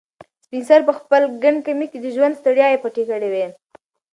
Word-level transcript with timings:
سپین 0.45 0.63
سرې 0.69 0.83
په 0.89 0.93
خپل 0.99 1.21
ګڼ 1.43 1.55
کمیس 1.65 1.89
کې 1.91 1.99
د 2.01 2.07
ژوند 2.15 2.39
ستړیاوې 2.41 2.81
پټې 2.83 3.03
کړې 3.09 3.29
وې. 3.33 3.45